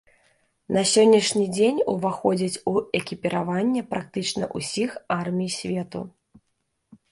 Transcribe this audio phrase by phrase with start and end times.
[0.77, 6.05] На сённяшні дзень уваходзяць у экіпіраванне практычна ўсіх армій свету.